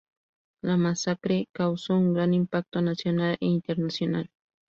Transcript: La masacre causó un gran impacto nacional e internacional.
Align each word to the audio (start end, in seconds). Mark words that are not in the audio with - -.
La 0.63 0.77
masacre 0.77 1.47
causó 1.53 1.93
un 1.93 2.15
gran 2.15 2.33
impacto 2.33 2.81
nacional 2.81 3.37
e 3.39 3.45
internacional. 3.45 4.31